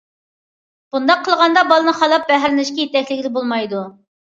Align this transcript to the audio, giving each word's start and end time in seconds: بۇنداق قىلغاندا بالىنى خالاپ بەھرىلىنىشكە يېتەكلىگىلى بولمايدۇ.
بۇنداق 0.95 1.21
قىلغاندا 1.27 1.65
بالىنى 1.73 1.95
خالاپ 2.01 2.27
بەھرىلىنىشكە 2.33 2.83
يېتەكلىگىلى 2.87 3.35
بولمايدۇ. 3.39 3.87